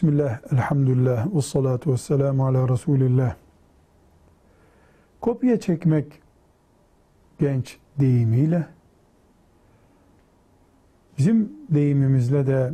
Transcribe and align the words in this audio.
Bismillah, 0.00 0.40
elhamdülillah, 0.52 1.34
ve 1.34 1.42
salatu 1.42 1.92
ve 1.92 1.96
selamu 1.96 2.46
ala 2.46 2.68
Resulillah. 2.68 3.34
Kopya 5.20 5.60
çekmek 5.60 6.22
genç 7.38 7.78
deyimiyle, 7.98 8.66
bizim 11.18 11.52
deyimimizle 11.70 12.46
de 12.46 12.72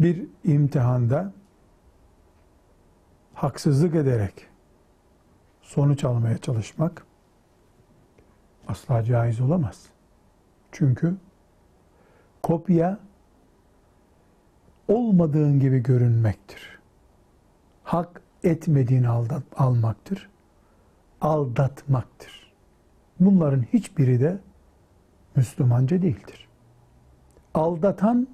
bir 0.00 0.26
imtihanda 0.44 1.32
haksızlık 3.34 3.94
ederek 3.94 4.46
sonuç 5.62 6.04
almaya 6.04 6.38
çalışmak 6.38 7.06
asla 8.68 9.02
caiz 9.04 9.40
olamaz. 9.40 9.86
Çünkü 10.72 11.16
kopya 12.42 12.98
olmadığın 14.88 15.60
gibi 15.60 15.82
görünmektir. 15.82 16.78
Hak 17.84 18.22
etmediğini 18.44 19.08
aldat, 19.08 19.42
almaktır. 19.56 20.28
Aldatmaktır. 21.20 22.52
Bunların 23.20 23.62
hiçbiri 23.62 24.20
de 24.20 24.38
Müslümanca 25.36 26.02
değildir. 26.02 26.48
Aldatan 27.54 28.28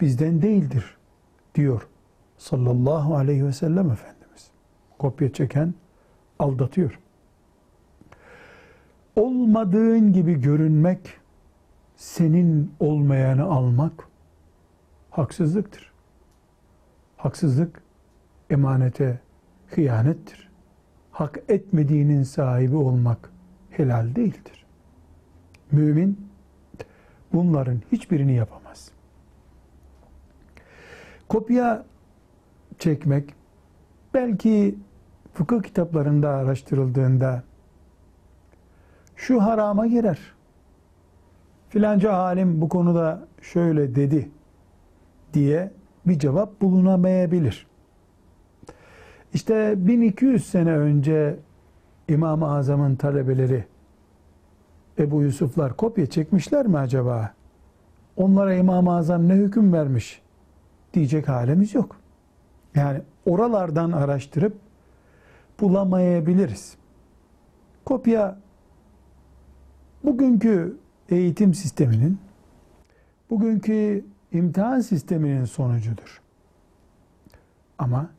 bizden 0.00 0.42
değildir 0.42 0.96
diyor 1.54 1.88
sallallahu 2.38 3.16
aleyhi 3.16 3.46
ve 3.46 3.52
sellem 3.52 3.90
Efendimiz. 3.90 4.50
Kopya 4.98 5.32
çeken 5.32 5.74
aldatıyor. 6.38 6.98
Olmadığın 9.16 10.12
gibi 10.12 10.40
görünmek, 10.40 11.00
senin 11.96 12.72
olmayanı 12.80 13.44
almak 13.44 14.08
haksızlıktır. 15.12 15.92
Haksızlık 17.16 17.82
emanete 18.50 19.20
hıyanettir. 19.66 20.50
Hak 21.10 21.38
etmediğinin 21.48 22.22
sahibi 22.22 22.76
olmak 22.76 23.30
helal 23.70 24.14
değildir. 24.14 24.66
Mümin 25.72 26.28
bunların 27.32 27.82
hiçbirini 27.92 28.34
yapamaz. 28.34 28.90
Kopya 31.28 31.84
çekmek 32.78 33.34
belki 34.14 34.78
fıkıh 35.34 35.62
kitaplarında 35.62 36.30
araştırıldığında 36.30 37.42
şu 39.16 39.42
harama 39.42 39.86
girer. 39.86 40.18
Filanca 41.68 42.12
alim 42.12 42.60
bu 42.60 42.68
konuda 42.68 43.28
şöyle 43.42 43.94
dedi 43.94 44.30
diye 45.34 45.70
bir 46.06 46.18
cevap 46.18 46.60
bulunamayabilir. 46.60 47.66
İşte 49.34 49.74
1200 49.76 50.46
sene 50.46 50.76
önce 50.76 51.36
İmam-ı 52.08 52.54
Azam'ın 52.54 52.96
talebeleri 52.96 53.64
Ebu 54.98 55.22
Yusuflar 55.22 55.76
kopya 55.76 56.06
çekmişler 56.06 56.66
mi 56.66 56.78
acaba? 56.78 57.34
Onlara 58.16 58.54
İmam-ı 58.54 58.96
Azam 58.96 59.28
ne 59.28 59.34
hüküm 59.34 59.72
vermiş 59.72 60.22
diyecek 60.94 61.28
halimiz 61.28 61.74
yok. 61.74 61.96
Yani 62.74 63.00
oralardan 63.26 63.92
araştırıp 63.92 64.56
bulamayabiliriz. 65.60 66.76
Kopya 67.84 68.38
bugünkü 70.04 70.76
eğitim 71.08 71.54
sisteminin, 71.54 72.18
bugünkü 73.30 74.04
imtihan 74.32 74.80
sisteminin 74.80 75.44
sonucudur. 75.44 76.20
Ama 77.78 78.10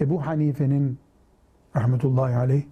Ebu 0.00 0.26
Hanife'nin 0.26 0.98
rahmetullahi 1.76 2.36
aleyh 2.36 2.62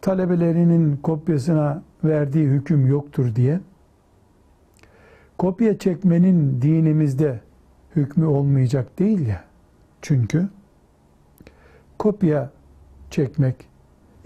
talebelerinin 0.00 0.96
kopyasına 0.96 1.82
verdiği 2.04 2.46
hüküm 2.46 2.86
yoktur 2.86 3.34
diye 3.34 3.60
kopya 5.38 5.78
çekmenin 5.78 6.62
dinimizde 6.62 7.40
hükmü 7.96 8.26
olmayacak 8.26 8.98
değil 8.98 9.26
ya. 9.26 9.44
Çünkü 10.02 10.48
kopya 11.98 12.50
çekmek 13.10 13.68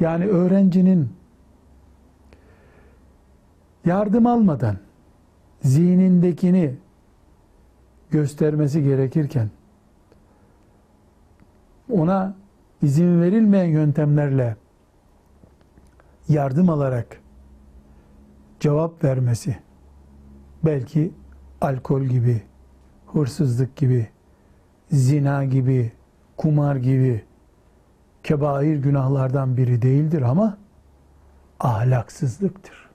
yani 0.00 0.26
öğrencinin 0.26 1.08
yardım 3.84 4.26
almadan 4.26 4.76
zihnindekini 5.62 6.74
göstermesi 8.12 8.82
gerekirken 8.82 9.50
ona 11.90 12.34
izin 12.82 13.22
verilmeyen 13.22 13.66
yöntemlerle 13.66 14.56
yardım 16.28 16.70
alarak 16.70 17.20
cevap 18.60 19.04
vermesi 19.04 19.56
belki 20.64 21.12
alkol 21.60 22.02
gibi, 22.02 22.42
hırsızlık 23.06 23.76
gibi, 23.76 24.08
zina 24.90 25.44
gibi, 25.44 25.92
kumar 26.36 26.76
gibi 26.76 27.24
kebair 28.22 28.76
günahlardan 28.76 29.56
biri 29.56 29.82
değildir 29.82 30.22
ama 30.22 30.58
ahlaksızlıktır. 31.60 32.90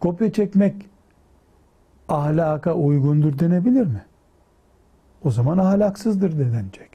Kopya 0.00 0.32
çekmek 0.32 0.74
ahlaka 2.10 2.74
uygundur 2.74 3.38
denebilir 3.38 3.86
mi? 3.86 4.04
O 5.24 5.30
zaman 5.30 5.58
ahlaksızdır 5.58 6.38
denecek. 6.38 6.90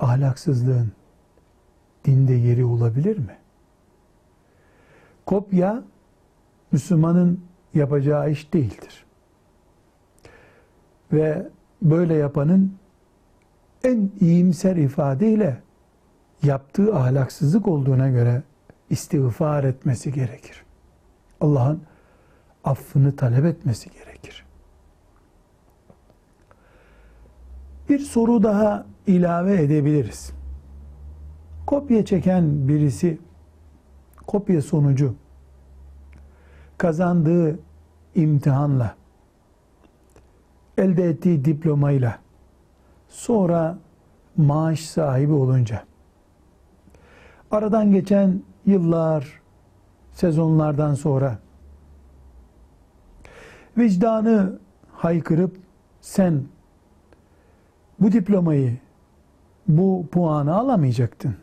Ahlaksızlığın 0.00 0.92
dinde 2.04 2.32
yeri 2.32 2.64
olabilir 2.64 3.18
mi? 3.18 3.36
Kopya 5.26 5.82
Müslümanın 6.72 7.40
yapacağı 7.74 8.30
iş 8.30 8.52
değildir. 8.52 9.04
Ve 11.12 11.48
böyle 11.82 12.14
yapanın 12.14 12.74
en 13.84 14.10
iyimser 14.20 14.76
ifadeyle 14.76 15.62
yaptığı 16.42 16.94
ahlaksızlık 16.94 17.68
olduğuna 17.68 18.08
göre 18.08 18.42
istiğfar 18.90 19.64
etmesi 19.64 20.12
gerekir. 20.12 20.64
Allah'ın 21.40 21.82
affını 22.64 23.16
talep 23.16 23.44
etmesi 23.44 23.90
gerekir. 23.90 24.44
Bir 27.88 27.98
soru 27.98 28.42
daha 28.42 28.86
ilave 29.06 29.62
edebiliriz. 29.62 30.32
Kopya 31.66 32.04
çeken 32.04 32.68
birisi 32.68 33.18
kopya 34.26 34.62
sonucu 34.62 35.14
kazandığı 36.78 37.58
imtihanla 38.14 38.94
elde 40.78 41.04
ettiği 41.04 41.44
diplomayla 41.44 42.18
sonra 43.08 43.78
maaş 44.36 44.80
sahibi 44.80 45.32
olunca 45.32 45.84
aradan 47.50 47.92
geçen 47.92 48.42
yıllar 48.66 49.40
sezonlardan 50.12 50.94
sonra 50.94 51.38
vicdanı 53.78 54.58
haykırıp 54.92 55.56
sen 56.00 56.42
bu 58.00 58.12
diplomayı 58.12 58.76
bu 59.68 60.06
puanı 60.12 60.54
alamayacaktın. 60.54 61.36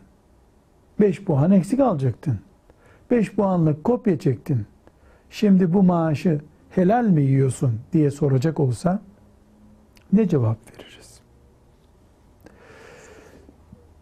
5 1.00 1.24
puan 1.24 1.50
eksik 1.50 1.80
alacaktın. 1.80 2.40
5 3.10 3.34
puanlık 3.34 3.84
kopya 3.84 4.18
çektin. 4.18 4.66
Şimdi 5.30 5.72
bu 5.72 5.82
maaşı 5.82 6.40
helal 6.70 7.04
mi 7.04 7.22
yiyorsun 7.22 7.80
diye 7.92 8.10
soracak 8.10 8.60
olsa 8.60 9.02
ne 10.12 10.28
cevap 10.28 10.58
veririz? 10.72 11.20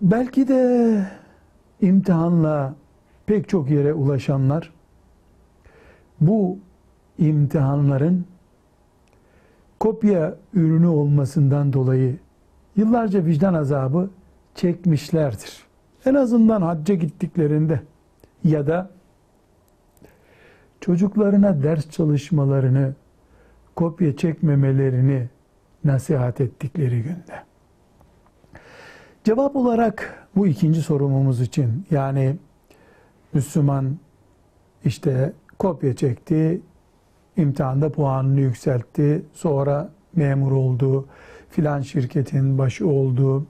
Belki 0.01 0.49
de 0.49 1.03
imtihanla 1.81 2.75
pek 3.27 3.49
çok 3.49 3.71
yere 3.71 3.95
ulaşanlar 3.95 4.73
bu 6.21 6.59
imtihanların 7.19 8.25
kopya 9.81 10.35
ürünü 10.55 10.87
olmasından 10.87 11.73
dolayı 11.73 12.17
yıllarca 12.77 13.25
vicdan 13.25 13.55
azabı 13.55 14.11
çekmişlerdir. 14.55 15.67
En 16.07 16.15
azından 16.15 16.63
hacca 16.63 16.95
gittiklerinde 16.95 17.81
ya 18.45 18.67
da 18.67 18.91
çocuklarına 20.81 21.63
ders 21.63 21.91
çalışmalarını 21.91 22.95
kopya 23.77 24.17
çekmemelerini 24.17 25.29
nasihat 25.85 26.41
ettikleri 26.41 27.03
günde. 27.03 27.43
Cevap 29.25 29.57
olarak 29.57 30.27
bu 30.37 30.47
ikinci 30.47 30.83
sorumumuz 30.83 31.41
için 31.41 31.87
yani 31.91 32.37
Müslüman 33.33 33.97
işte 34.85 35.33
kopya 35.59 35.97
çekti, 35.97 36.61
imtihanda 37.37 37.93
puanını 37.93 38.41
yükseltti, 38.41 39.23
sonra 39.33 39.91
memur 40.17 40.53
oldu, 40.53 41.07
filan 41.51 41.81
şirketin 41.81 42.59
başı 42.59 42.89
oldu, 42.89 43.47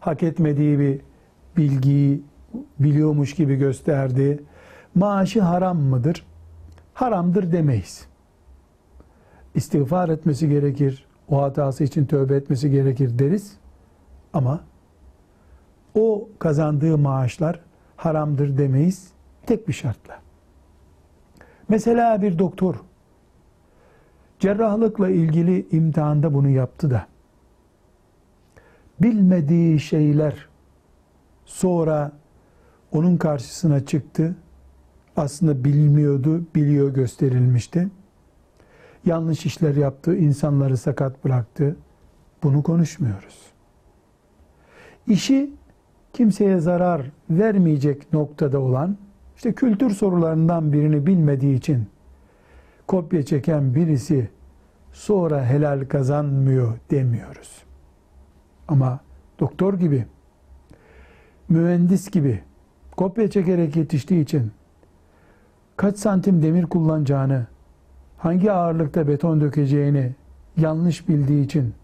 hak 0.00 0.22
etmediği 0.22 0.78
bir 0.78 1.00
bilgiyi 1.56 2.22
biliyormuş 2.78 3.34
gibi 3.34 3.56
gösterdi. 3.56 4.42
Maaşı 4.94 5.42
haram 5.42 5.78
mıdır? 5.78 6.26
Haramdır 6.94 7.52
demeyiz. 7.52 8.06
İstiğfar 9.54 10.08
etmesi 10.08 10.48
gerekir, 10.48 11.06
o 11.28 11.42
hatası 11.42 11.84
için 11.84 12.06
tövbe 12.06 12.36
etmesi 12.36 12.70
gerekir 12.70 13.18
deriz. 13.18 13.56
Ama 14.32 14.60
o 15.94 16.28
kazandığı 16.38 16.98
maaşlar 16.98 17.60
haramdır 17.96 18.58
demeyiz 18.58 19.12
tek 19.46 19.68
bir 19.68 19.72
şartla. 19.72 20.18
Mesela 21.68 22.22
bir 22.22 22.38
doktor 22.38 22.74
cerrahlıkla 24.40 25.08
ilgili 25.08 25.66
imtihanda 25.70 26.34
bunu 26.34 26.48
yaptı 26.48 26.90
da 26.90 27.06
bilmediği 29.00 29.80
şeyler 29.80 30.48
sonra 31.44 32.12
onun 32.92 33.16
karşısına 33.16 33.86
çıktı. 33.86 34.36
Aslında 35.16 35.64
bilmiyordu, 35.64 36.44
biliyor 36.54 36.94
gösterilmişti. 36.94 37.88
Yanlış 39.04 39.46
işler 39.46 39.74
yaptı, 39.74 40.16
insanları 40.16 40.76
sakat 40.76 41.24
bıraktı. 41.24 41.76
Bunu 42.42 42.62
konuşmuyoruz. 42.62 43.52
İşi 45.06 45.50
kimseye 46.12 46.58
zarar 46.58 47.10
vermeyecek 47.30 48.12
noktada 48.12 48.60
olan 48.60 48.96
işte 49.36 49.52
kültür 49.52 49.90
sorularından 49.90 50.72
birini 50.72 51.06
bilmediği 51.06 51.56
için 51.56 51.86
kopya 52.90 53.22
çeken 53.22 53.74
birisi 53.74 54.28
sonra 54.92 55.44
helal 55.44 55.84
kazanmıyor 55.88 56.78
demiyoruz. 56.90 57.62
Ama 58.68 59.00
doktor 59.40 59.74
gibi, 59.74 60.06
mühendis 61.48 62.10
gibi 62.10 62.42
kopya 62.96 63.30
çekerek 63.30 63.76
yetiştiği 63.76 64.22
için 64.22 64.52
kaç 65.76 65.98
santim 65.98 66.42
demir 66.42 66.66
kullanacağını, 66.66 67.46
hangi 68.18 68.52
ağırlıkta 68.52 69.08
beton 69.08 69.40
dökeceğini 69.40 70.14
yanlış 70.56 71.08
bildiği 71.08 71.44
için 71.44 71.74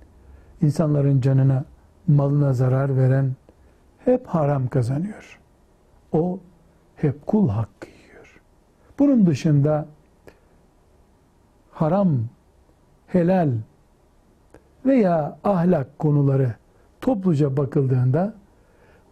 insanların 0.62 1.20
canına, 1.20 1.64
malına 2.08 2.52
zarar 2.52 2.96
veren 2.96 3.32
hep 4.04 4.26
haram 4.26 4.68
kazanıyor. 4.68 5.38
O 6.12 6.40
hep 6.96 7.26
kul 7.26 7.48
hakkı 7.48 7.86
yiyor. 7.86 8.40
Bunun 8.98 9.26
dışında 9.26 9.88
haram, 11.76 12.08
helal 13.06 13.50
veya 14.86 15.38
ahlak 15.44 15.98
konuları 15.98 16.54
topluca 17.00 17.56
bakıldığında 17.56 18.34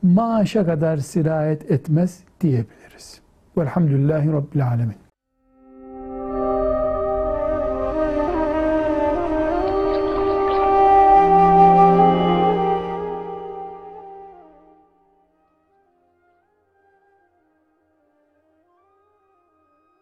maaşa 0.03 0.67
kadar 0.67 0.97
sirayet 0.97 1.71
etmez 1.71 2.21
diyebiliriz. 2.41 3.21
Velhamdülillahi 3.59 4.33
Rabbil 4.33 4.69
Alemin. 4.69 5.04